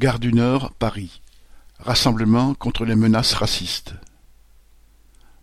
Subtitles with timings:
[0.00, 1.20] Gare du Nord, Paris.
[1.78, 3.92] Rassemblement contre les menaces racistes.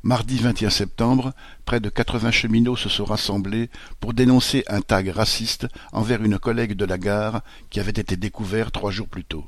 [0.02, 1.34] Mardi 21 septembre,
[1.66, 6.74] près de 80 cheminots se sont rassemblés pour dénoncer un tag raciste envers une collègue
[6.74, 9.46] de la gare qui avait été découvert trois jours plus tôt.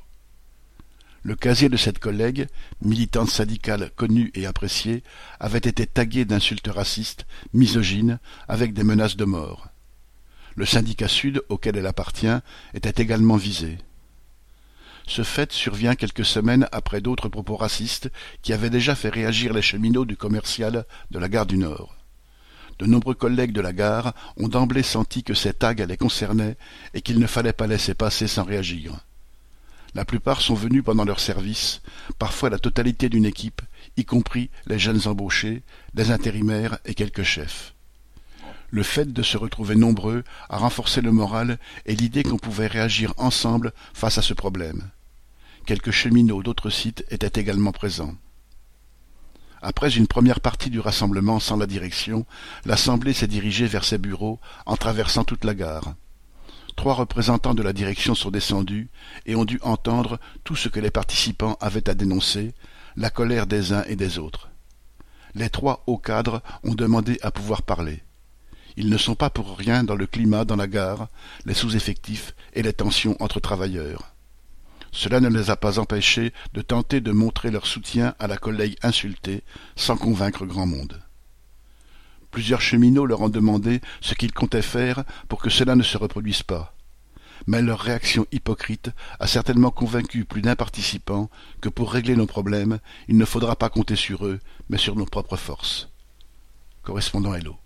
[1.23, 2.47] Le casier de cette collègue,
[2.83, 5.01] militante syndicale connue et appréciée,
[5.39, 9.69] avait été tagué d'insultes racistes, misogynes, avec des menaces de mort.
[10.53, 12.27] Le syndicat Sud, auquel elle appartient,
[12.75, 13.79] était également visé.
[15.09, 18.11] Ce fait survient quelques semaines après d'autres propos racistes
[18.43, 21.95] qui avaient déjà fait réagir les cheminots du commercial de la gare du Nord.
[22.77, 26.57] De nombreux collègues de la gare ont d'emblée senti que ces tags les concernaient
[26.93, 28.99] et qu'il ne fallait pas laisser passer sans réagir.
[29.95, 31.81] La plupart sont venus pendant leur service,
[32.19, 33.63] parfois la totalité d'une équipe,
[33.97, 35.63] y compris les jeunes embauchés,
[35.95, 37.73] des intérimaires et quelques chefs.
[38.69, 43.15] Le fait de se retrouver nombreux a renforcé le moral et l'idée qu'on pouvait réagir
[43.17, 44.91] ensemble face à ce problème.
[45.69, 48.15] Quelques cheminots d'autres sites étaient également présents.
[49.61, 52.25] Après une première partie du rassemblement sans la direction,
[52.65, 55.93] l'Assemblée s'est dirigée vers ses bureaux en traversant toute la gare.
[56.75, 58.89] Trois représentants de la direction sont descendus
[59.27, 62.55] et ont dû entendre tout ce que les participants avaient à dénoncer,
[62.95, 64.49] la colère des uns et des autres.
[65.35, 68.01] Les trois hauts cadres ont demandé à pouvoir parler.
[68.75, 71.09] Ils ne sont pas pour rien dans le climat dans la gare,
[71.45, 74.15] les sous-effectifs et les tensions entre travailleurs.
[74.91, 78.77] Cela ne les a pas empêchés de tenter de montrer leur soutien à la collègue
[78.81, 79.43] insultée,
[79.75, 81.01] sans convaincre grand monde.
[82.31, 86.43] Plusieurs cheminots leur ont demandé ce qu'ils comptaient faire pour que cela ne se reproduise
[86.43, 86.75] pas.
[87.47, 91.29] Mais leur réaction hypocrite a certainement convaincu plus d'un participant
[91.61, 95.05] que pour régler nos problèmes, il ne faudra pas compter sur eux, mais sur nos
[95.05, 95.89] propres forces.
[96.83, 97.57] Correspondant Hello.